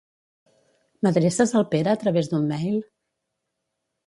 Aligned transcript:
M'adreces 1.07 1.53
al 1.59 1.67
Pere 1.75 1.93
a 1.93 2.01
través 2.05 2.31
d'un 2.33 2.49
mail? 2.55 2.81